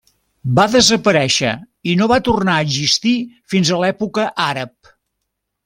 Va 0.59 0.63
desaparèixer 0.75 1.51
i 1.91 1.93
no 1.99 2.07
va 2.13 2.19
tornar 2.29 2.55
a 2.55 2.65
existir 2.69 3.15
fins 3.55 3.73
a 3.73 3.81
l'època 3.85 4.27
àrab. 4.51 4.95